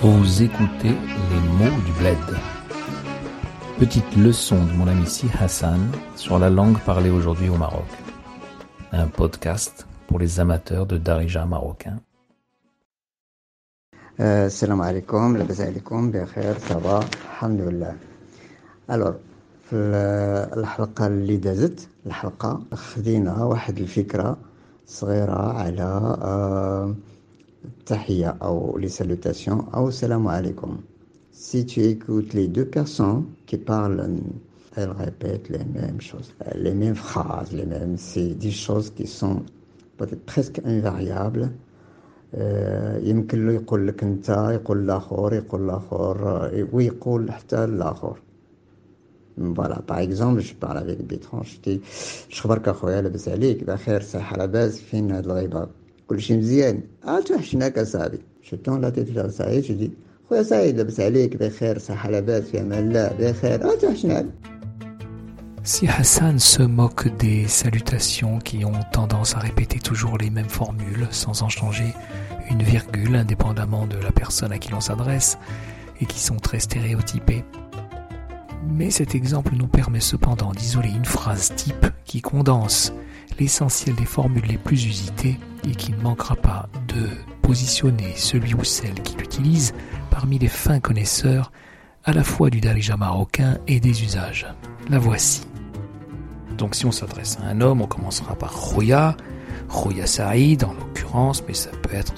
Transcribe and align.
Vous 0.00 0.42
écoutez 0.42 0.94
les 1.30 1.42
mots 1.58 1.80
du 1.86 1.92
bled. 2.00 2.26
Petite 3.78 4.16
leçon 4.16 4.56
de 4.64 4.72
mon 4.72 4.86
ami 4.86 5.06
Si 5.06 5.26
Hassan 5.40 5.80
sur 6.16 6.38
la 6.38 6.50
langue 6.50 6.78
parlée 6.90 7.10
aujourd'hui 7.10 7.48
au 7.48 7.56
Maroc. 7.56 7.90
Un 8.92 9.08
podcast 9.08 9.86
pour 10.06 10.18
les 10.18 10.40
amateurs 10.40 10.86
de 10.86 10.96
darija 10.98 11.44
marocain. 11.46 11.98
السلام 14.20 14.82
عليكم 14.82 15.36
لاباس 15.36 15.60
عليكم 15.60 16.10
بخير 16.10 16.58
صباح 16.58 17.04
الحمد 17.30 17.60
لله 17.60 17.96
الوغ 18.90 19.14
في 19.70 19.76
الحلقه 20.56 21.06
اللي 21.06 21.36
دازت 21.36 21.88
الحلقه 22.06 22.62
خدينا 22.74 23.44
واحد 23.44 23.78
الفكره 23.78 24.36
صغيره 24.86 25.52
على 25.58 25.88
التحيه 27.64 28.28
او 28.42 28.78
لي 28.78 28.88
سالوتاسيون 28.88 29.60
او 29.74 29.88
السلام 29.88 30.28
عليكم 30.28 30.76
si 31.50 31.64
tu 31.66 31.80
écoutes 31.94 32.32
les 32.34 32.46
deux 32.56 32.68
personnes 32.78 33.24
qui 33.46 33.56
parlent 33.70 34.02
elles 34.76 34.94
répètent 35.04 35.48
les 35.56 35.64
mêmes 35.78 36.00
choses 36.00 36.30
les 36.66 36.74
mêmes 36.82 36.94
phrases 37.08 37.50
les 37.60 37.66
mêmes 37.74 37.96
c'est 37.96 38.34
des 38.46 38.54
choses 38.66 38.88
qui 38.96 39.06
sont 39.06 39.38
peut-être 39.98 40.24
presque 40.32 40.60
invariables 40.64 41.48
يمكن 43.10 43.46
له 43.46 43.52
يقول 43.52 43.88
لك 43.88 44.02
انت 44.02 44.28
يقول 44.28 44.78
الاخر 44.84 45.34
يقول 45.34 45.64
الاخر 45.64 46.50
ويقول 46.72 47.32
حتى 47.32 47.64
الاخر 47.64 48.18
فوالا 49.36 49.80
باغ 49.88 50.02
اكزومبل 50.02 50.40
جو 50.40 50.54
بارل 50.62 50.90
افيك 50.90 51.00
بيترونج 51.02 51.46
تي 51.62 51.80
شخبرك 52.28 52.68
اخويا 52.68 53.02
لاباس 53.02 53.28
عليك 53.28 53.64
بخير 53.64 54.02
صحه 54.02 54.36
لاباس 54.36 54.80
فين 54.80 55.10
هاد 55.10 55.24
الغيبه 55.24 55.66
كلشي 56.08 56.36
مزيان 56.36 56.80
اه 57.04 57.20
توحشناك 57.20 57.78
اصاحبي 57.78 58.18
شو 58.42 58.56
تون 58.56 58.80
لا 58.80 58.90
تيت 58.90 59.30
سعيد 59.30 59.64
جو 59.64 59.74
دي 59.74 59.90
خويا 60.28 60.42
سعيد 60.42 60.76
لاباس 60.76 61.00
عليك 61.00 61.36
بخير 61.36 61.78
صحه 61.78 62.10
لاباس 62.10 62.42
في 62.42 62.60
امان 62.60 62.88
الله 62.88 63.10
بخير 63.18 63.72
اه 63.72 63.74
توحشناك 63.74 64.26
Si 65.66 65.88
Hassan 65.88 66.38
se 66.38 66.62
moque 66.62 67.08
des 67.16 67.48
salutations 67.48 68.38
qui 68.38 68.66
ont 68.66 68.82
tendance 68.92 69.34
à 69.34 69.38
répéter 69.38 69.78
toujours 69.78 70.18
les 70.18 70.28
mêmes 70.28 70.50
formules 70.50 71.08
sans 71.10 71.42
en 71.42 71.48
changer 71.48 71.94
une 72.50 72.62
virgule 72.62 73.16
indépendamment 73.16 73.86
de 73.86 73.96
la 73.96 74.12
personne 74.12 74.52
à 74.52 74.58
qui 74.58 74.70
l'on 74.72 74.82
s'adresse 74.82 75.38
et 76.02 76.04
qui 76.04 76.20
sont 76.20 76.36
très 76.36 76.60
stéréotypées. 76.60 77.44
mais 78.67 78.91
cet 78.91 79.15
exemple 79.15 79.55
nous 79.55 79.67
permet 79.67 79.99
cependant 79.99 80.51
d'isoler 80.51 80.89
une 80.89 81.05
phrase 81.05 81.53
type 81.55 81.87
qui 82.05 82.21
condense 82.21 82.93
l'essentiel 83.39 83.95
des 83.95 84.05
formules 84.05 84.45
les 84.45 84.57
plus 84.57 84.85
usitées 84.85 85.39
et 85.63 85.71
qui 85.71 85.91
ne 85.91 86.01
manquera 86.01 86.35
pas 86.35 86.67
de 86.87 87.07
positionner 87.41 88.13
celui 88.15 88.53
ou 88.53 88.63
celle 88.63 89.01
qui 89.01 89.15
l'utilise 89.17 89.73
parmi 90.09 90.37
les 90.37 90.47
fins 90.47 90.79
connaisseurs 90.79 91.51
à 92.03 92.13
la 92.13 92.23
fois 92.23 92.49
du 92.49 92.59
darija 92.59 92.97
marocain 92.97 93.57
et 93.67 93.79
des 93.79 94.03
usages. 94.03 94.47
La 94.89 94.99
voici. 94.99 95.43
Donc 96.57 96.75
si 96.75 96.85
on 96.85 96.91
s'adresse 96.91 97.37
à 97.41 97.47
un 97.47 97.61
homme, 97.61 97.81
on 97.81 97.87
commencera 97.87 98.35
par 98.35 98.51
Khoya, 98.51 99.15
Khoya 99.69 100.05
Saïd 100.05 100.63
en 100.63 100.73
l'occurrence, 100.73 101.43
mais 101.47 101.53
ça 101.53 101.69
peut 101.69 101.95
être 101.95 102.13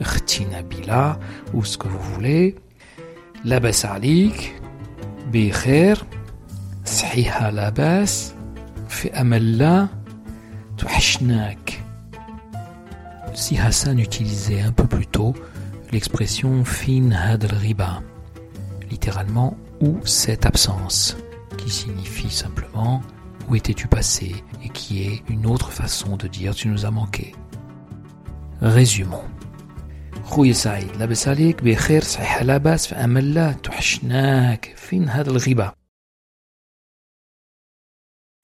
Khtina 0.00 0.62
Bila 0.62 1.18
ou 1.54 1.64
ce 1.64 1.78
que 1.78 1.88
vous 1.88 2.00
voulez. 2.14 2.56
Labas 3.44 3.86
alik, 3.88 4.54
Si 13.34 13.58
Hassan 13.58 13.98
utilisait 13.98 14.62
un 14.62 14.72
peu 14.72 14.86
plus 14.86 15.06
tôt 15.06 15.34
l'expression 15.92 16.64
Fin 16.64 17.10
Hadl 17.12 17.54
Riba, 17.54 18.02
littéralement 18.90 19.56
ou 19.80 19.98
cette 20.04 20.46
absence, 20.46 21.16
qui 21.58 21.68
signifie 21.68 22.30
simplement 22.30 23.02
où 23.48 23.54
étais-tu 23.54 23.86
passé 23.86 24.34
et 24.64 24.70
qui 24.70 25.02
est 25.02 25.22
une 25.28 25.44
autre 25.44 25.70
façon 25.70 26.16
de 26.16 26.26
dire 26.26 26.54
tu 26.54 26.68
nous 26.68 26.86
as 26.86 26.90
manqué. 26.90 27.34
Résumons. 28.60 29.24
خويا 30.27 30.53
سعيد 30.53 30.95
لاباس 30.99 31.27
عليك 31.27 31.63
بخير 31.63 32.01
صحيح 32.03 32.43
لاباس 32.43 32.87
في 32.87 32.95
امان 32.95 33.23
الله 33.23 33.53
توحشناك 33.53 34.73
فين 34.75 35.09
هذا 35.09 35.29
الغيبه 35.29 35.71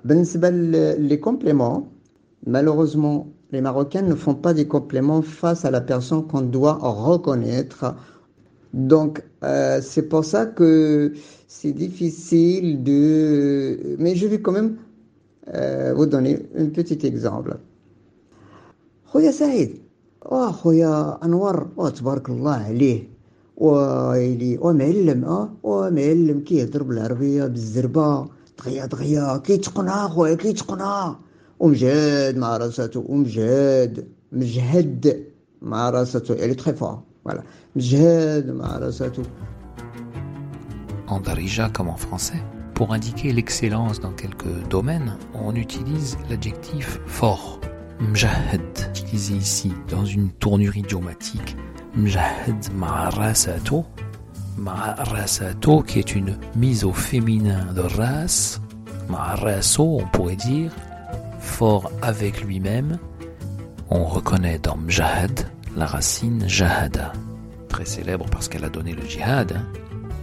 بالنسبه 0.05 0.49
les 1.09 1.19
compléments 1.19 1.87
malheureusement 2.47 3.27
les 3.51 3.61
Marocains 3.61 4.01
ne 4.01 4.15
font 4.15 4.35
pas 4.35 4.53
des 4.53 4.67
compléments 4.67 5.21
face 5.21 5.65
à 5.65 5.71
la 5.71 5.81
personne 5.81 6.27
qu'on 6.27 6.41
doit 6.41 6.77
reconnaître 6.81 7.95
donc 8.73 9.23
euh, 9.43 9.81
c'est 9.81 10.07
pour 10.07 10.23
ça 10.25 10.45
que 10.45 11.13
c'est 11.47 11.71
difficile 11.71 12.83
de 12.83 13.95
mais 13.97 14.15
je 14.15 14.27
vais 14.27 14.41
quand 14.41 14.51
même 14.51 14.77
euh, 15.53 15.93
vous 15.95 16.05
donner 16.05 16.45
un 16.55 16.65
petit 16.69 17.05
exemple. 17.05 17.57
خويا 19.05 19.31
سعيد 19.31 19.82
اه 20.25 20.51
خويا 20.51 21.19
انور 21.23 21.67
اه 21.79 21.89
تبارك 21.89 22.29
الله 22.29 22.53
عليه 22.53 23.09
ويلي 23.57 24.57
ومعلم 24.61 25.25
اه 25.25 25.49
ومعلم 25.63 26.39
كيهضر 26.39 26.83
بالعربيه 26.83 27.45
بالزربه 27.45 28.27
دغيا 28.59 28.85
دغيا 28.85 29.37
كيتقنها 29.37 30.07
خويا 30.07 30.35
كيتقنها 30.35 31.19
ومجاد 31.59 32.37
مع 32.37 32.57
راساتو 32.57 33.03
ومجاد 33.09 34.07
مجهد 34.31 35.23
مع 35.61 35.89
راساتو 35.89 36.33
يعني 36.33 36.53
تخي 36.53 36.73
فور 36.73 36.99
فوالا 37.25 37.43
مجهد 37.75 38.51
مع 38.51 38.77
راساتو 38.77 39.23
En 41.11 41.21
darija 41.21 41.69
comme 41.75 41.89
en 41.89 41.97
français, 41.97 42.41
pour 42.75 42.93
indiquer 42.93 43.33
l'excellence 43.33 43.99
dans 43.99 44.11
quelques 44.11 44.55
domaines, 44.69 45.17
on 45.33 45.55
utilise 45.55 46.17
l'adjectif 46.29 46.99
fort. 47.07 47.59
Mjahad, 48.00 48.60
utilisé 48.90 49.34
ici 49.34 49.72
dans 49.88 50.04
une 50.04 50.30
tournure 50.30 50.76
idiomatique. 50.76 51.56
Mjahad 51.94 52.72
ma'arasato. 52.74 53.84
Ma'arasato, 54.56 55.82
qui 55.82 55.98
est 55.98 56.14
une 56.14 56.38
mise 56.56 56.84
au 56.84 56.92
féminin 56.92 57.72
de 57.72 57.80
race. 57.80 58.60
Ma'araso, 59.08 59.98
on 60.00 60.06
pourrait 60.06 60.36
dire, 60.36 60.72
fort 61.40 61.90
avec 62.02 62.42
lui-même. 62.42 62.98
On 63.90 64.04
reconnaît 64.04 64.58
dans 64.58 64.76
Mjahad 64.76 65.46
la 65.76 65.86
racine 65.86 66.48
Jahada, 66.48 67.12
très 67.68 67.84
célèbre 67.84 68.26
parce 68.30 68.48
qu'elle 68.48 68.64
a 68.64 68.68
donné 68.68 68.92
le 68.92 69.04
jihad. 69.06 69.52
Hein. 69.56 69.66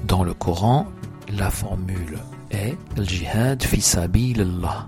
Dans 0.08 0.24
le 0.24 0.34
Coran, 0.34 0.88
la 1.38 1.50
formule 1.50 2.18
est 2.52 2.76
le 2.98 3.03
jihad 3.03 3.62
fi 3.64 3.82
sabilillah, 3.82 4.88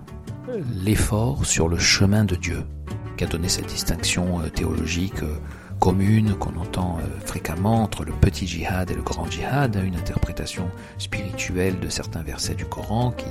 l'effort 0.84 1.46
sur 1.46 1.68
le 1.68 1.78
chemin 1.78 2.26
de 2.26 2.36
Dieu, 2.36 2.64
qui 3.18 3.24
a 3.24 3.28
donné 3.28 3.50
cette 3.50 3.68
distinction 3.68 4.42
euh, 4.42 4.50
théologique 4.50 5.24
euh, 5.24 5.38
commune 5.80 6.36
qu'on 6.36 6.56
entend 6.58 6.98
euh, 7.00 7.20
fréquemment 7.26 7.84
entre 7.84 8.06
le 8.06 8.12
petit 8.14 8.48
jihad 8.48 8.92
et 8.92 8.96
le 8.96 9.02
grand 9.02 9.30
jihad, 9.30 9.80
une 9.84 9.96
interprétation 9.96 10.70
spirituelle 10.98 11.80
de 11.80 11.90
certains 11.90 12.24
versets 12.24 12.56
du 12.56 12.66
Coran 12.66 13.12
qui 13.12 13.26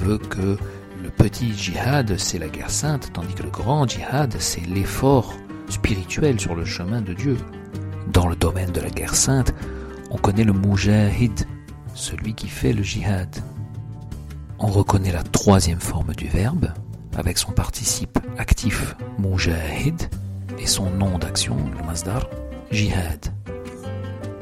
veut 0.00 0.18
que 0.18 0.56
le 1.02 1.10
petit 1.10 1.52
jihad 1.52 2.16
c'est 2.18 2.38
la 2.38 2.48
guerre 2.48 2.70
sainte, 2.70 3.10
tandis 3.12 3.34
que 3.34 3.42
le 3.42 3.50
grand 3.50 3.88
jihad 3.88 4.34
c'est 4.38 4.66
l'effort 4.66 5.34
spirituel 5.68 6.38
sur 6.40 6.54
le 6.54 6.64
chemin 6.64 7.00
de 7.02 7.12
Dieu. 7.12 7.36
Dans 8.12 8.28
le 8.28 8.36
domaine 8.36 8.72
de 8.72 8.80
la 8.80 8.90
guerre 8.90 9.14
sainte, 9.14 9.54
on 10.10 10.18
connaît 10.18 10.44
le 10.44 10.52
mujahid, 10.52 11.46
celui 11.94 12.34
qui 12.34 12.48
fait 12.48 12.72
le 12.72 12.82
jihad. 12.82 13.42
On 14.64 14.68
reconnaît 14.68 15.10
la 15.10 15.24
troisième 15.24 15.80
forme 15.80 16.14
du 16.14 16.28
verbe, 16.28 16.68
avec 17.16 17.36
son 17.36 17.50
participe 17.50 18.20
actif 18.38 18.94
mujahid 19.18 20.00
et 20.56 20.68
son 20.68 20.88
nom 20.88 21.18
d'action, 21.18 21.56
le 21.76 21.84
masdar, 21.84 22.30
jihad. 22.70 23.26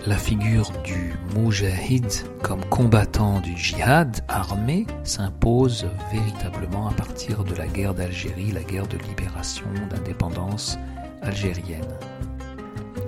La 0.07 0.19
figure 0.19 0.71
du 0.85 1.15
mujahid 1.35 2.05
comme 2.43 2.63
combattant 2.67 3.41
du 3.41 3.57
jihad 3.57 4.21
armé 4.29 4.87
s'impose 5.05 5.87
véritablement 6.13 6.89
à 6.89 6.93
partir 6.93 7.43
de 7.43 7.55
la 7.55 7.67
guerre 7.67 7.95
d'Algérie, 7.95 8.53
la 8.53 8.63
guerre 8.63 8.89
de 8.89 8.99
libération, 8.99 9.69
d'indépendance 9.89 10.79
algérienne. 11.23 11.97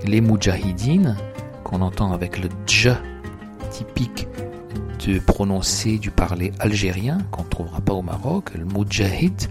Les 0.06 0.22
mujahidines, 0.22 1.14
qu'on 1.62 1.82
entend 1.82 2.12
avec 2.12 2.38
le 2.38 2.48
dj 2.66 2.88
typique 3.70 4.26
de 5.10 5.18
prononcer 5.18 5.98
du 5.98 6.10
parler 6.10 6.52
algérien, 6.58 7.18
qu'on 7.30 7.44
ne 7.44 7.48
trouvera 7.48 7.80
pas 7.80 7.92
au 7.92 8.02
Maroc, 8.02 8.52
le 8.54 8.64
mujahid, 8.64 9.48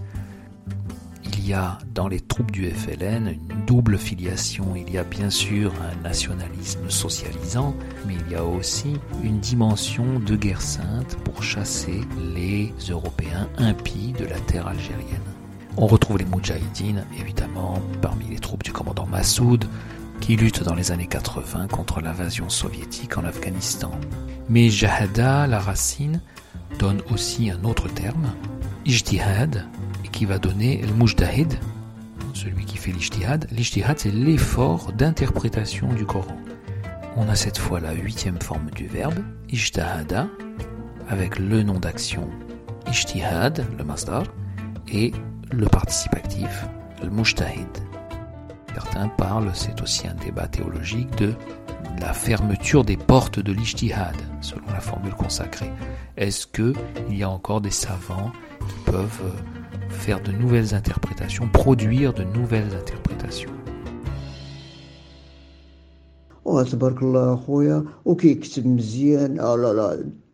il 1.24 1.48
y 1.48 1.52
a 1.52 1.78
dans 1.94 2.08
les 2.08 2.20
troupes 2.20 2.50
du 2.50 2.70
FLN 2.70 3.28
une 3.28 3.64
double 3.66 3.98
filiation. 3.98 4.74
Il 4.76 4.92
y 4.92 4.98
a 4.98 5.04
bien 5.04 5.28
sûr 5.28 5.72
un 5.82 6.02
nationalisme 6.02 6.88
socialisant, 6.88 7.74
mais 8.06 8.14
il 8.14 8.32
y 8.32 8.36
a 8.36 8.44
aussi 8.44 8.94
une 9.24 9.40
dimension 9.40 10.20
de 10.20 10.36
guerre 10.36 10.62
sainte 10.62 11.16
pour 11.24 11.42
chasser 11.42 12.00
les 12.34 12.72
Européens 12.88 13.48
impies 13.58 14.12
de 14.18 14.24
la 14.24 14.38
terre 14.40 14.68
algérienne. 14.68 15.20
On 15.76 15.86
retrouve 15.86 16.18
les 16.18 16.26
Moudjahidines, 16.26 17.04
évidemment, 17.18 17.80
parmi 18.00 18.26
les 18.26 18.38
troupes 18.38 18.62
du 18.62 18.72
commandant 18.72 19.06
Massoud, 19.06 19.64
qui 20.22 20.36
lutte 20.36 20.62
dans 20.62 20.76
les 20.76 20.92
années 20.92 21.08
80 21.08 21.66
contre 21.66 22.00
l'invasion 22.00 22.48
soviétique 22.48 23.18
en 23.18 23.24
Afghanistan. 23.24 23.90
Mais 24.48 24.70
Jahada, 24.70 25.48
la 25.48 25.58
racine, 25.58 26.20
donne 26.78 27.02
aussi 27.10 27.50
un 27.50 27.64
autre 27.64 27.88
terme, 27.88 28.32
ijtihad, 28.86 29.66
qui 30.12 30.24
va 30.24 30.38
donner 30.38 30.84
mujdahid, 30.96 31.58
celui 32.34 32.64
qui 32.64 32.76
fait 32.76 32.92
l'ijtihad. 32.92 33.48
L'ijtihad, 33.50 33.98
c'est 33.98 34.12
l'effort 34.12 34.92
d'interprétation 34.92 35.92
du 35.92 36.06
Coran. 36.06 36.36
On 37.16 37.28
a 37.28 37.34
cette 37.34 37.58
fois 37.58 37.80
la 37.80 37.92
huitième 37.92 38.40
forme 38.40 38.70
du 38.70 38.86
verbe, 38.86 39.18
ijtahada, 39.50 40.28
avec 41.08 41.40
le 41.40 41.64
nom 41.64 41.80
d'action 41.80 42.28
ijtihad, 42.86 43.66
le 43.76 43.82
masdar, 43.82 44.22
et 44.86 45.12
le 45.50 45.66
participe 45.66 46.14
actif. 46.14 46.64
Certains 48.74 49.08
parlent, 49.08 49.50
c'est 49.54 49.80
aussi 49.82 50.06
un 50.06 50.14
débat 50.14 50.46
théologique, 50.46 51.14
de 51.16 51.34
la 52.00 52.12
fermeture 52.12 52.84
des 52.84 52.96
portes 52.96 53.38
de 53.38 53.52
l'ijtihad, 53.52 54.16
selon 54.40 54.66
la 54.72 54.80
formule 54.80 55.14
consacrée. 55.14 55.70
Est-ce 56.16 56.46
qu'il 56.46 56.74
y 57.10 57.22
a 57.22 57.30
encore 57.30 57.60
des 57.60 57.70
savants 57.70 58.32
qui 58.60 58.90
peuvent 58.90 59.20
euh, 59.24 59.88
faire 59.90 60.22
de 60.22 60.32
nouvelles 60.32 60.74
interprétations, 60.74 61.48
produire 61.48 62.12
de 62.12 62.24
nouvelles 62.24 62.74
interprétations? 62.74 63.50
Oh, 66.44 66.60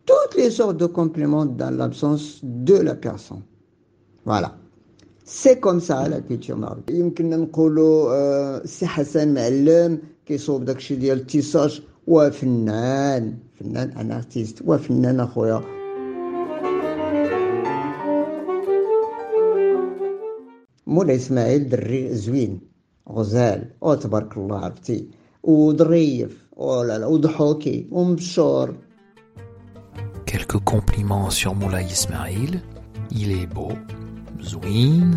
toutes 0.05 0.35
les 0.37 0.49
sortes 0.49 0.77
de 0.77 0.85
compléments 0.87 1.45
dans 1.45 1.75
l'absence 1.75 2.39
de 2.41 2.75
la 2.75 2.95
personne. 2.95 3.43
Voilà. 4.25 4.55
C'est 5.28 5.58
comme 5.60 5.80
ça 5.80 6.08
la 6.08 6.20
culture 6.20 6.56
marocaine. 6.56 6.96
يمكن 6.96 7.30
نقولوا 7.30 8.66
سي 8.66 8.86
حسن 8.86 9.34
معلم 9.34 9.98
كيصوب 10.26 10.64
داكشي 10.64 10.96
ديال 10.96 11.18
التيساج 11.18 11.82
وفنان 12.06 13.34
فنان 13.60 13.90
ان 13.90 14.12
ارتيست 14.12 14.62
وفنان 14.66 15.20
اخويا 15.20 15.60
مولاي 20.86 21.16
اسماعيل 21.16 21.68
دري 21.68 22.14
زوين 22.14 22.60
غزال 23.08 23.70
او 23.82 23.94
تبارك 23.94 24.36
الله 24.36 24.58
عرفتي 24.58 25.08
وظريف 25.42 26.46
او 26.58 26.82
لا 26.82 26.98
لا 26.98 27.06
وضحوكي 27.06 27.88
ومبشور 27.90 28.74
Quelques 30.26 30.64
compliments 30.74 31.30
sur 31.30 31.54
Moulay 31.54 31.84
Ismail. 31.96 32.60
Il 33.20 33.30
est 33.40 33.46
beau, 33.46 33.72
Zouin, 34.41 35.11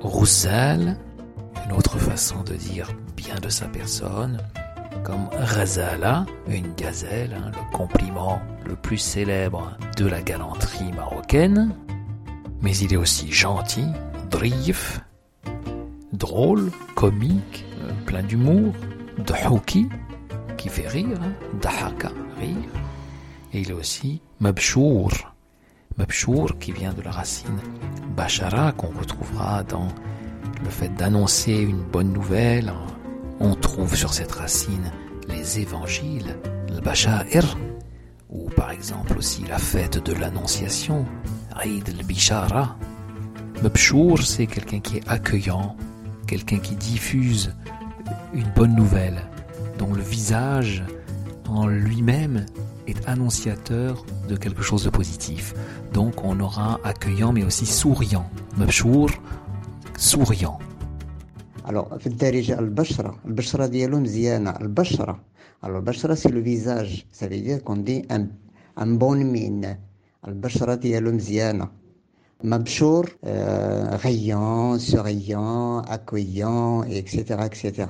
Roussal, 0.00 0.96
une 1.64 1.72
autre 1.72 1.98
façon 1.98 2.42
de 2.42 2.54
dire 2.54 2.88
bien 3.16 3.36
de 3.36 3.48
sa 3.48 3.66
personne, 3.66 4.38
comme 5.04 5.28
Razala, 5.32 6.26
une 6.48 6.74
gazelle, 6.74 7.36
hein, 7.36 7.50
le 7.52 7.76
compliment 7.76 8.40
le 8.66 8.76
plus 8.76 8.98
célèbre 8.98 9.76
de 9.96 10.06
la 10.06 10.22
galanterie 10.22 10.92
marocaine. 10.92 11.74
Mais 12.62 12.76
il 12.76 12.92
est 12.92 12.96
aussi 12.96 13.32
gentil, 13.32 13.86
drif, 14.30 15.00
drôle, 16.12 16.70
comique, 16.94 17.64
euh, 17.82 17.90
plein 18.06 18.22
d'humour, 18.22 18.72
dhouki, 19.18 19.88
qui 20.56 20.68
fait 20.68 20.88
rire, 20.88 21.18
hein, 21.20 21.32
dahaka, 21.60 22.12
rire. 22.38 22.56
Et 23.52 23.60
il 23.60 23.70
est 23.70 23.74
aussi 23.74 24.22
mabshour, 24.40 25.10
mabshour 25.96 26.58
qui 26.58 26.72
vient 26.72 26.92
de 26.92 27.02
la 27.02 27.10
racine 27.10 27.58
bashara 28.16 28.72
qu'on 28.72 28.88
retrouvera 28.98 29.62
dans 29.62 29.88
le 30.62 30.70
fait 30.70 30.94
d'annoncer 30.94 31.54
une 31.54 31.82
bonne 31.82 32.12
nouvelle. 32.12 32.72
On 33.40 33.54
trouve 33.54 33.96
sur 33.96 34.12
cette 34.12 34.32
racine 34.32 34.92
les 35.28 35.60
évangiles, 35.60 36.36
le 36.68 36.80
bashair, 36.80 37.56
ou 38.28 38.48
par 38.50 38.70
exemple 38.70 39.16
aussi 39.18 39.44
la 39.48 39.58
fête 39.58 40.04
de 40.04 40.12
l'annonciation, 40.12 41.04
Eid 41.64 41.88
al-Bishara. 41.88 42.76
C'est 44.22 44.46
quelqu'un 44.46 44.80
qui 44.80 44.96
est 44.96 45.08
accueillant, 45.08 45.76
quelqu'un 46.26 46.58
qui 46.58 46.74
diffuse 46.74 47.54
une 48.34 48.50
bonne 48.56 48.74
nouvelle, 48.74 49.22
dont 49.78 49.92
le 49.92 50.02
visage 50.02 50.82
en 51.48 51.66
lui-même 51.66 52.46
est 52.87 53.07
annonciateur 53.07 54.05
de 54.29 54.35
quelque 54.35 54.61
chose 54.61 54.83
de 54.83 54.89
positif. 54.89 55.53
Donc 55.93 56.23
on 56.23 56.39
aura 56.39 56.79
accueillant 56.83 57.31
mais 57.33 57.43
aussi 57.43 57.65
souriant. 57.65 58.29
Mabshour, 58.57 59.09
souriant. 59.97 60.59
Alors, 61.65 61.97
في 61.99 62.07
الدارجة 62.07 62.59
البشرة 62.59 63.19
البشرة 63.25 63.65
ديالو 63.65 63.99
مزيانة 63.99 64.51
البشرة 64.51 65.19
alors 65.63 65.77
البشرة 65.77 66.15
c'est 66.15 66.29
le 66.31 66.39
visage 66.39 67.05
ça 67.11 67.27
veut 67.27 67.41
dire 67.41 67.63
qu'on 67.63 67.77
dit 67.77 68.03
un, 68.09 68.27
un 68.77 68.87
bon 68.95 69.15
mine 69.15 69.75
البشرة 70.27 70.75
ديالو 70.75 71.11
مزيانة 71.11 71.67
Mabchour, 72.44 73.04
euh, 73.24 73.96
riant, 73.96 74.76
souriant, 74.78 75.80
accueillant, 75.82 76.82
etc., 76.82 77.36
etc. 77.46 77.86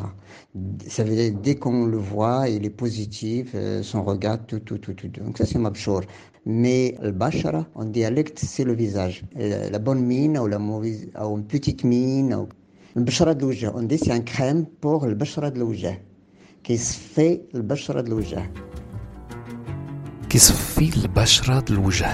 Ça 0.86 1.04
veut 1.04 1.14
dire 1.14 1.32
dès 1.42 1.54
qu'on 1.54 1.86
le 1.86 1.96
voit, 1.96 2.48
il 2.48 2.66
est 2.66 2.70
positif, 2.70 3.52
euh, 3.54 3.82
son 3.82 4.02
regard, 4.04 4.44
tout, 4.46 4.60
tout, 4.60 4.76
tout, 4.76 4.92
tout. 4.92 5.08
Donc 5.08 5.38
ça 5.38 5.46
c'est 5.46 5.58
Mabchour. 5.58 6.02
Mais 6.44 6.96
le 7.00 7.12
bashara, 7.12 7.66
en 7.74 7.84
dialecte, 7.84 8.40
c'est 8.40 8.64
le 8.64 8.74
visage. 8.74 9.22
Euh, 9.38 9.70
la, 9.70 9.78
bonne 9.78 10.04
mine 10.04 10.38
ou 10.38 10.46
la 10.46 10.58
mauvaise, 10.58 11.08
ou 11.18 11.38
une 11.38 11.46
petite 11.46 11.84
mine. 11.84 12.34
Ou... 12.34 12.48
Le 12.94 13.02
bashara 13.02 13.34
de 13.34 13.40
l'ouja, 13.40 13.72
on 13.74 13.82
dit 13.84 13.96
c'est 13.96 14.12
un 14.12 14.20
crème 14.20 14.66
pour 14.66 15.06
le 15.06 15.14
bashara 15.14 15.50
de 15.50 15.60
l'ouja, 15.60 15.92
qui 16.62 16.76
se 16.76 16.94
fait 16.98 17.42
le 17.54 17.62
bashara 17.62 18.02
de 18.02 18.10
l'ouja. 18.10 18.42
Qui 20.28 20.38
se 20.38 20.52
fait 20.52 20.90
le 21.00 21.08
bashara 21.08 21.62
de 21.62 21.74
l'ouja. 21.74 22.10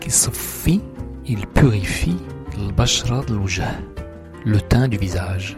Qui 0.00 0.10
se 0.10 0.30
fait 0.30 0.80
il 1.26 1.46
purifie 1.48 2.16
le 4.46 4.58
teint 4.68 4.88
du 4.88 4.98
visage. 4.98 5.56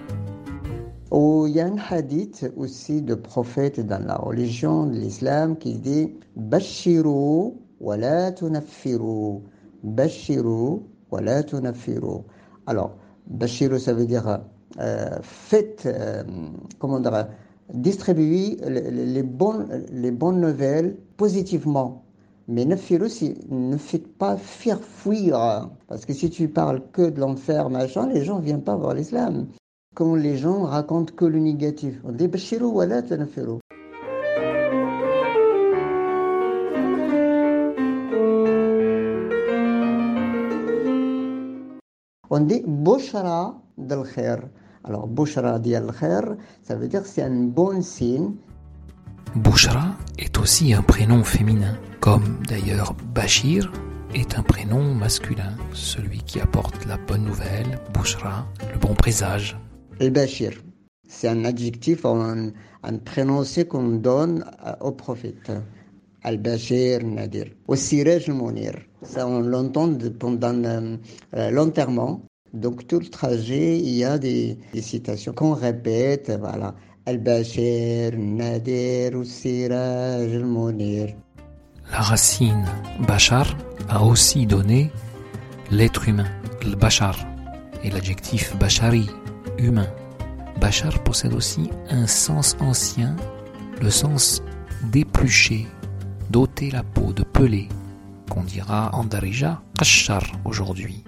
Oh, 1.10 1.46
il 1.48 1.54
y 1.56 1.60
a 1.60 1.66
un 1.66 1.76
hadith 1.90 2.50
aussi 2.56 3.02
de 3.02 3.14
prophète 3.14 3.80
dans 3.80 4.04
la 4.04 4.16
religion 4.16 4.86
de 4.86 4.96
l'islam 4.96 5.56
qui 5.56 5.74
dit 5.74 6.12
Bashiru 6.36 7.52
wa 7.80 7.96
la 7.96 8.32
tunaffiru. 8.32 9.40
Bashiru 9.82 10.82
wa 11.10 11.20
la 11.20 11.42
tunaffiru. 11.42 12.22
Alors, 12.66 12.96
Bashiru, 13.26 13.78
ça 13.78 13.92
veut 13.92 14.06
dire 14.06 14.40
euh, 14.78 15.18
euh, 15.86 16.22
comment 16.78 17.00
dire, 17.00 17.28
distribuez 17.72 18.56
les, 18.68 19.22
bonnes, 19.22 19.84
les 19.92 20.10
bonnes 20.10 20.40
nouvelles 20.40 20.96
positivement. 21.16 22.05
Mais 22.48 22.64
ne 22.64 22.76
faites 23.76 24.16
pas 24.18 24.36
faire 24.36 24.80
fuir. 24.80 25.68
Parce 25.88 26.06
que 26.06 26.12
si 26.12 26.30
tu 26.30 26.48
parles 26.48 26.82
que 26.92 27.10
de 27.10 27.18
l'enfer, 27.18 27.70
machin, 27.70 28.06
les 28.08 28.24
gens 28.24 28.38
ne 28.38 28.44
viennent 28.44 28.62
pas 28.62 28.76
voir 28.76 28.94
l'islam. 28.94 29.48
Quand 29.94 30.14
les 30.14 30.36
gens 30.36 30.62
racontent 30.62 31.12
que 31.16 31.24
le 31.24 31.38
négatif. 31.40 32.00
On 32.04 32.12
dit 32.12 32.28
Bashiru 32.28 32.66
wa 32.66 32.86
la 32.86 33.02
tanfiru. 33.02 33.58
On 42.28 42.40
dit 42.40 42.62
Bushra 42.66 43.54
del 43.78 44.04
khair. 44.14 44.40
Alors, 44.84 45.06
Bushra 45.08 45.58
dial 45.58 45.90
khair, 45.98 46.36
ça 46.62 46.74
veut 46.76 46.86
dire 46.86 47.06
c'est 47.06 47.22
un 47.22 47.44
bon 47.44 47.82
signe. 47.82 48.34
Bushra? 49.34 49.96
Est 50.18 50.38
aussi 50.38 50.72
un 50.72 50.82
prénom 50.82 51.22
féminin, 51.24 51.78
comme 52.00 52.40
d'ailleurs 52.48 52.94
Bashir 53.14 53.72
est 54.14 54.38
un 54.38 54.42
prénom 54.42 54.94
masculin, 54.94 55.56
celui 55.72 56.18
qui 56.18 56.40
apporte 56.40 56.86
la 56.86 56.96
bonne 56.96 57.24
nouvelle, 57.24 57.78
Bushra, 57.92 58.46
le 58.72 58.78
bon 58.78 58.94
présage. 58.94 59.56
El 60.00 60.10
Bashir, 60.10 60.52
c'est 61.08 61.28
un 61.28 61.44
adjectif, 61.44 62.04
un, 62.04 62.50
un 62.82 62.98
prénom 62.98 63.42
qu'on 63.68 63.88
donne 63.88 64.44
au 64.80 64.92
prophète. 64.92 65.50
Al-Bashir 66.26 67.04
Nadir. 67.04 67.46
Au 67.68 67.76
Siraj 67.76 68.28
Mounir. 68.28 68.74
Ça, 69.02 69.28
on 69.28 69.40
l'entend 69.40 69.96
pendant 70.18 70.60
euh, 70.64 71.50
l'enterrement. 71.52 72.20
Donc, 72.52 72.88
tout 72.88 72.98
le 72.98 73.06
trajet, 73.06 73.78
il 73.78 73.94
y 73.94 74.02
a 74.02 74.18
des, 74.18 74.58
des 74.72 74.82
citations 74.82 75.32
qu'on 75.32 75.52
répète. 75.52 76.32
Voilà. 76.40 76.74
البشير 77.07 78.13
النادر 78.13 79.17
والسراج 79.17 80.29
المنير 80.35 81.15
La 81.91 81.99
racine 81.99 82.65
bachar 83.05 83.47
a 83.89 84.01
aussi 84.05 84.45
donné 84.45 84.91
l'être 85.71 86.07
humain, 86.07 86.31
le 86.65 86.75
bachar, 86.75 87.17
et 87.83 87.89
l'adjectif 87.89 88.55
bachari, 88.57 89.09
humain. 89.57 89.87
Bachar 90.61 91.03
possède 91.03 91.33
aussi 91.33 91.69
un 91.89 92.07
sens 92.07 92.55
ancien, 92.61 93.15
le 93.81 93.89
sens 93.89 94.41
d'éplucher, 94.91 95.67
d'ôter 96.29 96.71
la 96.71 96.83
peau, 96.83 97.11
de 97.11 97.23
peler, 97.23 97.67
qu'on 98.29 98.43
dira 98.43 98.91
en 98.93 99.03
darija 99.03 99.61
kashar 99.77 100.23
aujourd'hui. 100.45 101.03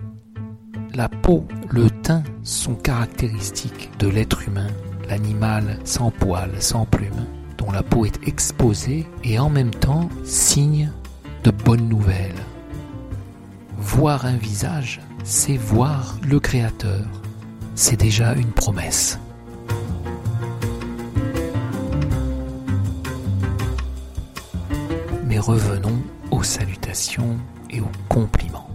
La 0.93 1.07
peau, 1.07 1.45
le 1.69 1.89
teint 1.89 2.23
sont 2.43 2.75
caractéristiques 2.75 3.89
de 3.99 4.07
l'être 4.09 4.47
humain 4.47 4.67
l'animal 5.09 5.79
sans 5.83 6.11
poils, 6.11 6.61
sans 6.61 6.85
plumes, 6.85 7.25
dont 7.57 7.71
la 7.71 7.83
peau 7.83 8.05
est 8.05 8.27
exposée 8.27 9.05
et 9.23 9.39
en 9.39 9.49
même 9.49 9.71
temps 9.71 10.09
signe 10.23 10.91
de 11.43 11.51
bonnes 11.51 11.89
nouvelles. 11.89 12.43
Voir 13.77 14.25
un 14.25 14.37
visage, 14.37 15.01
c'est 15.23 15.57
voir 15.57 16.17
le 16.27 16.39
Créateur. 16.39 17.05
C'est 17.75 17.99
déjà 17.99 18.33
une 18.33 18.51
promesse. 18.51 19.19
Mais 25.27 25.39
revenons 25.39 25.99
aux 26.31 26.43
salutations 26.43 27.37
et 27.69 27.81
aux 27.81 27.95
compliments. 28.09 28.69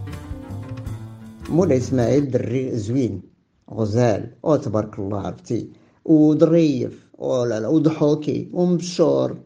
مولاي 1.50 1.76
اسماعيل 1.78 2.30
دري 2.30 2.76
زوين 2.76 3.22
غزال 3.70 4.30
او 4.44 4.56
تبارك 4.56 4.98
الله 4.98 5.20
عرفتي 5.20 5.68
ودريف 6.05 7.07
ولا 7.17 7.59
لا 7.59 7.67
وضحوكي 7.67 8.49
ومبشور. 8.53 9.37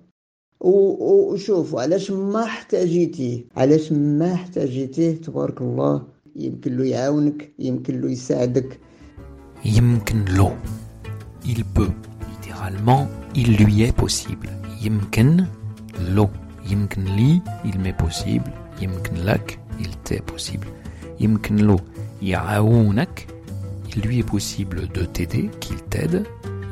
وشوفوا 0.62 1.82
علاش 1.82 2.12
ما 2.12 2.44
احتاجيتيه 2.44 3.46
علاش 3.58 3.92
ما 3.92 4.34
احتاجيتيه 4.34 5.22
تبارك 5.22 5.62
الله 5.62 6.04
يمكن 6.36 6.78
له 6.78 6.86
يعاونك 6.86 7.54
يمكن 7.60 8.02
له 8.02 8.12
يساعدك. 8.12 8.80
يمكن 9.66 10.26
له. 10.26 10.58
Il 11.46 11.64
peut. 11.76 11.94
Littéralement 12.32 13.08
il 13.36 13.58
lui 13.58 13.84
est 13.84 13.96
possible. 14.04 14.50
يمكن 14.84 15.46
له. 16.00 16.30
يمكن 16.72 17.04
لي 17.04 17.42
il 17.66 17.78
m'est 17.80 18.06
possible. 18.06 18.50
يمكن 18.82 19.16
لك 19.16 19.60
il 19.80 19.90
t'est 20.10 20.22
possible. 20.34 20.68
يمكن 21.20 21.56
له. 21.56 21.80
يعاونك. 22.22 23.37
il 23.97 24.03
lui 24.03 24.19
est 24.21 24.29
possible 24.29 24.89
de 24.89 25.05
t'aider, 25.05 25.51
qu'il 25.61 25.77
t'aide. 25.91 26.25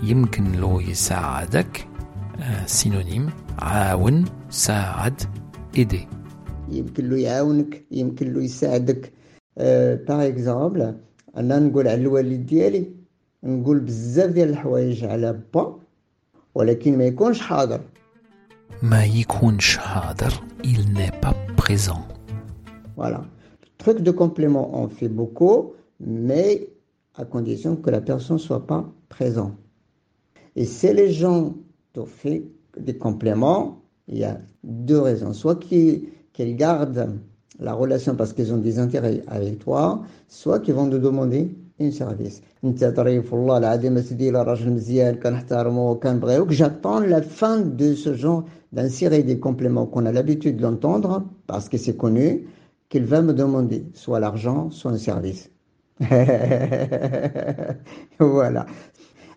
Yimken 0.02 0.58
lo 0.58 0.80
yisa'adak, 0.80 1.88
un 2.38 2.66
synonyme. 2.66 3.30
Aoun, 3.58 4.24
sa'ad, 4.48 5.14
aider. 5.74 6.06
يمكن 6.70 7.10
له 7.10 7.16
يعاونك 7.16 7.84
يمكن 7.90 8.32
له 8.32 8.42
يساعدك 8.42 9.12
باغ 9.56 10.26
اكزومبل 10.28 10.94
انا 11.36 11.58
نقول 11.58 11.88
على 11.88 12.00
الوالد 12.00 12.46
ديالي 12.46 12.90
نقول 13.44 13.80
بزاف 13.80 14.30
ديال 14.30 14.48
الحوايج 14.48 15.04
على 15.04 15.40
با 15.54 15.80
ولكن 16.54 16.98
ما 16.98 17.04
يكونش 17.04 17.40
حاضر 17.40 17.80
Ma 18.82 19.04
yikun 19.04 19.60
shahadar, 19.60 20.42
il 20.64 20.92
n'est 20.94 21.12
pas 21.20 21.34
présent. 21.54 22.02
Voilà. 22.96 23.26
Truc 23.76 23.98
de 24.00 24.10
complément, 24.10 24.70
on 24.72 24.88
fait 24.88 25.08
beaucoup, 25.08 25.72
mais 26.00 26.66
à 27.17 27.25
condition 27.25 27.75
que 27.75 27.89
la 27.89 28.01
personne 28.01 28.37
ne 28.37 28.41
soit 28.41 28.65
pas 28.65 28.85
présente. 29.09 29.53
Et 30.55 30.65
si 30.65 30.93
les 30.93 31.11
gens 31.11 31.55
t'ont 31.93 32.05
fait 32.05 32.43
des 32.77 32.97
compléments, 32.97 33.81
il 34.07 34.17
y 34.19 34.23
a 34.23 34.39
deux 34.63 34.99
raisons. 34.99 35.33
Soit 35.33 35.59
qu'ils 35.59 36.09
gardent 36.55 37.19
la 37.59 37.73
relation 37.73 38.15
parce 38.15 38.33
qu'ils 38.33 38.53
ont 38.53 38.57
des 38.57 38.79
intérêts 38.79 39.23
avec 39.27 39.59
toi, 39.59 40.03
soit 40.27 40.59
qu'ils 40.59 40.73
vont 40.73 40.89
te 40.89 40.95
demander 40.95 41.55
un 41.79 41.91
service. 41.91 42.41
J'attends 46.49 46.99
la 46.99 47.21
fin 47.21 47.61
de 47.61 47.93
ce 47.93 48.13
genre 48.13 48.43
d'insérer 48.71 49.23
des 49.23 49.39
compléments 49.39 49.85
qu'on 49.85 50.05
a 50.05 50.11
l'habitude 50.11 50.57
d'entendre 50.57 51.23
parce 51.47 51.69
que 51.69 51.77
c'est 51.77 51.95
connu 51.95 52.47
qu'il 52.89 53.05
va 53.05 53.21
me 53.21 53.33
demander 53.33 53.85
soit 53.93 54.19
l'argent, 54.19 54.69
soit 54.71 54.91
un 54.91 54.97
service. 54.97 55.49
voilà 58.18 58.66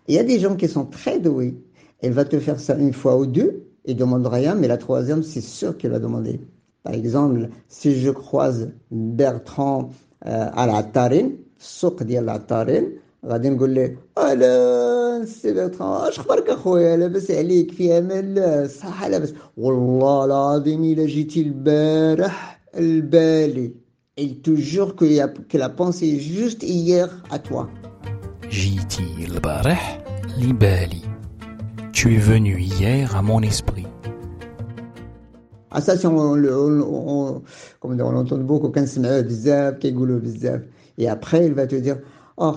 il 0.08 0.14
y 0.14 0.18
a 0.18 0.24
des 0.24 0.38
gens 0.38 0.56
qui 0.56 0.68
sont 0.68 0.86
très 0.86 1.18
doués 1.20 1.54
elle 2.00 2.12
va 2.12 2.24
te 2.24 2.38
faire 2.38 2.58
ça 2.58 2.74
une 2.76 2.94
fois 2.94 3.16
ou 3.18 3.26
deux 3.26 3.66
et 3.84 3.94
demande 3.94 4.26
rien 4.26 4.54
mais 4.54 4.68
la 4.68 4.78
troisième 4.78 5.22
c'est 5.22 5.42
sûr 5.42 5.76
qu'elle 5.76 5.90
va 5.92 5.98
demander 5.98 6.40
par 6.82 6.94
exemple 6.94 7.50
si 7.68 8.00
je 8.00 8.10
croise 8.10 8.72
Bertrand 8.90 9.90
euh, 10.26 10.48
à 10.54 10.66
la 10.66 10.82
Tarine 10.82 11.32
السوق 11.60 12.02
ديال 12.02 12.24
العطارين 12.24 12.98
غادي 13.26 13.50
نقول 13.50 13.74
له 13.74 13.96
اهلا 14.18 15.24
سي 15.24 15.52
بيرتران 15.52 16.08
اش 16.08 16.18
اخبارك 16.20 16.50
اخويا 16.50 16.96
لاباس 16.96 17.30
عليك 17.30 17.72
في 17.72 17.98
امان 17.98 18.24
الله 18.24 18.66
صحه 18.66 19.08
لاباس 19.08 19.34
والله 19.56 20.24
العظيم 20.24 20.84
الا 20.84 21.06
جيتي 21.06 21.40
البارح 21.40 22.60
البالي 22.74 23.72
Et 24.19 24.23
il 24.23 24.41
te 24.41 24.53
jure 24.53 24.97
que 24.97 25.05
la, 25.57 25.69
pensée 25.69 26.09
est 26.09 26.19
juste 26.19 26.63
hier 26.63 27.07
à 27.31 27.39
toi. 27.39 27.69
Tu 31.93 32.13
es 32.13 32.17
venu 32.17 32.59
hier 32.59 33.15
à 33.15 33.21
mon 33.21 33.41
esprit. 33.41 33.87
Ah 35.71 35.79
ça, 35.79 35.93
on, 36.09 36.35
on, 36.37 37.41
on, 37.81 37.89
l'entend 38.11 38.39
beaucoup, 38.39 38.73
Et 40.97 41.07
après, 41.07 41.45
il 41.45 41.53
va 41.53 41.65
te 41.65 41.75
dire, 41.77 41.99
ah, 42.37 42.53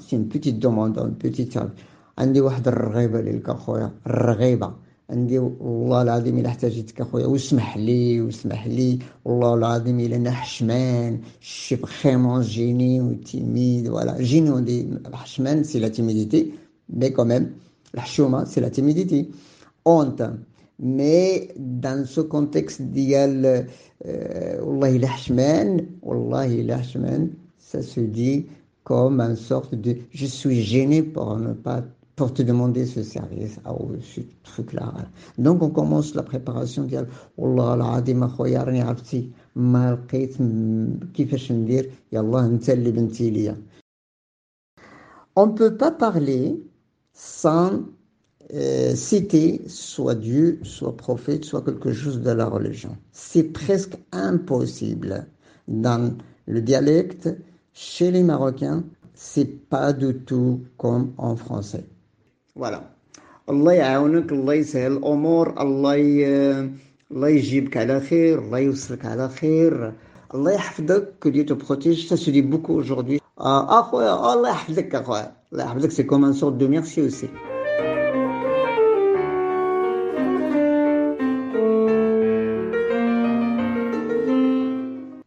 c'est 0.00 0.16
une 0.16 0.28
petite 0.28 0.58
demande, 0.58 0.96
une 0.96 1.16
petite... 1.16 1.58
عندي 5.11 5.39
واحد 5.39 6.07
الرغيبه 6.07 6.37
ليك 6.37 6.37
اخويا 6.37 6.37
الرغيبه 6.37 6.37
عندي 6.37 6.37
والله 6.37 6.37
العظيم 6.37 6.37
الا 6.37 6.49
احتاجيتك 6.49 7.01
اخويا 7.01 7.25
واسمح 7.25 7.77
لي 7.77 8.21
واسمح 8.21 8.67
لي 8.67 8.99
والله 9.25 9.53
العظيم 9.53 9.99
الا 9.99 10.15
انا 10.15 10.31
حشمان 10.31 11.19
شي 11.41 11.77
فريمون 11.77 12.41
جيني 12.41 13.01
وتيميد 13.01 13.87
فوالا 13.87 14.21
جيني 14.21 14.51
on 14.51 14.65
dit 14.65 15.15
حشمان 15.15 15.63
سي 15.63 15.79
لا 15.79 15.87
تيميديتي 15.87 16.51
mais 16.99 17.11
quand 17.11 17.25
même 17.25 17.43
الحشومه 17.95 18.43
سي 18.45 18.61
لا 18.61 18.67
تيميديتي 18.69 19.25
honte 19.89 20.23
mais 20.79 21.47
dans 21.57 22.05
ce 22.05 22.21
contexte 22.21 22.81
ديال 22.81 23.65
euh, 24.05 24.61
والله 24.61 24.95
الا 24.95 25.07
حشمان 25.07 25.85
والله 26.03 26.45
الا 26.45 26.77
حشمان 26.77 27.29
ça 27.71 27.81
se 27.81 27.99
dit 27.99 28.45
comme 28.83 29.19
une 29.21 29.35
sorte 29.35 29.75
de 29.75 29.95
je 30.11 30.25
suis 30.25 30.61
gêné 30.61 31.03
pour 31.03 31.37
ne 31.37 31.53
pas 31.53 31.83
pour 32.21 32.33
te 32.33 32.41
demander 32.41 32.85
ce 32.85 33.03
service 33.03 33.59
ou 33.79 33.91
ce 34.01 34.21
truc 34.43 34.73
là 34.73 34.91
donc 35.37 35.61
on 35.61 35.69
commence 35.69 36.15
la 36.15 36.23
préparation 36.23 36.83
ديال 36.87 37.07
والله 37.37 37.73
العظيم 37.73 38.23
اخويا 38.23 38.63
راني 38.63 38.81
عرفتي 38.81 39.31
ما 39.55 39.91
لقيت 39.91 40.41
م- 40.41 40.99
كيفاش 41.13 41.51
ندير 41.51 41.91
يلا 42.11 42.45
انت 42.45 42.69
اللي 42.69 42.91
بنتي 42.91 43.29
ليا 43.29 43.57
on 45.35 45.47
ne 45.47 45.51
peut 45.53 45.77
pas 45.77 45.91
parler 45.91 46.59
sans 47.13 47.71
euh, 48.53 48.95
citer 48.95 49.61
soit 49.67 50.15
Dieu, 50.15 50.59
soit 50.63 50.95
prophète, 50.97 51.45
soit 51.45 51.61
quelque 51.61 51.91
chose 51.93 52.21
de 52.21 52.31
la 52.31 52.45
religion. 52.45 52.97
C'est 53.11 53.43
presque 53.43 53.97
impossible. 54.11 55.27
Dans 55.67 56.15
le 56.47 56.61
dialecte, 56.61 57.29
chez 57.73 58.09
les 58.11 58.23
Marocains, 58.23 58.83
c'est 59.13 59.45
pas 59.69 59.93
du 59.93 60.15
tout 60.29 60.61
comme 60.77 61.11
en 61.17 61.35
français. 61.35 61.85
Voilà. 62.54 62.80
الله 63.48 63.72
يعاونك 63.72 64.32
الله 64.32 64.54
يسهل 64.54 64.92
الأمور 64.92 65.60
الله 65.60 65.96
ي... 65.96 66.26
الله 67.10 67.28
يجيبك 67.28 67.76
على 67.76 68.00
خير 68.00 68.38
الله 68.38 68.58
يوصلك 68.58 69.04
على 69.04 69.28
خير. 69.28 69.92
الله 70.34 70.52
يحفظك 70.52 71.14
que 71.20 71.28
Dieu 71.28 71.44
te 71.44 71.54
protège. 71.54 72.08
Ça 72.08 72.16
se 72.16 72.30
beaucoup 72.42 72.74
aujourd'hui. 72.74 73.20
Ah 73.38 73.66
اخويا 73.68 74.32
الله 74.34 74.50
يحفظك 74.50 74.94
أخويا. 74.94 75.32
الله 75.52 75.64
يحفظك. 75.64 75.90
C'est 75.92 76.06
comme 76.06 76.24
une 76.24 76.34
sorte 76.34 76.58
de 76.58 76.66
merci 76.66 77.00
aussi. 77.00 77.28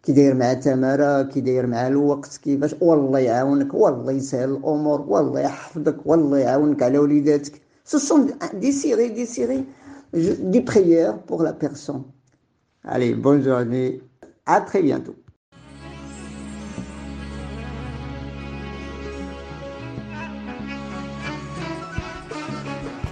كي 0.04 0.12
داير 0.12 0.34
مع 0.34 0.52
تمارا 0.54 1.22
كي 1.22 1.40
داير 1.40 1.66
مع 1.66 1.86
الوقت 1.86 2.36
كيفاش 2.36 2.74
والله 2.80 3.18
يعاونك 3.18 3.74
والله 3.74 4.12
يسهل 4.12 4.50
الامور 4.50 5.00
والله 5.08 5.40
يحفظك 5.40 5.96
والله 6.06 6.38
يعاونك 6.38 6.82
على 6.82 6.98
وليداتك 6.98 7.52
ce 7.92 7.98
sont 7.98 8.20
des 8.62 8.72
séries 8.72 9.10
des 9.20 9.26
séries 9.26 9.64
je- 10.14 10.38
des 10.54 10.60
prières 10.60 11.18
pour 11.28 11.42
la 11.42 11.52
personne 11.52 12.02
allez 12.84 13.14
bonne 13.14 13.42
journée 13.42 14.00
à 14.46 14.60
très 14.60 14.82
bientôt 14.82 15.14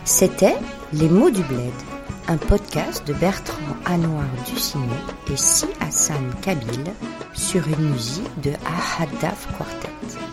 C'était 0.04 0.56
Les 0.92 1.08
mots 1.08 1.30
du 1.30 1.42
bled, 1.42 1.72
un 2.27 2.37
podcast 2.37 3.05
de 3.07 3.13
Bertrand 3.13 3.75
Anouar 3.85 4.25
Ducinet 4.47 4.85
et 5.31 5.37
Si 5.37 5.65
Hassan 5.79 6.33
Kabil 6.41 6.83
sur 7.33 7.67
une 7.67 7.91
musique 7.91 8.41
de 8.41 8.51
Ahadaf 8.65 9.47
Quartet. 9.57 10.32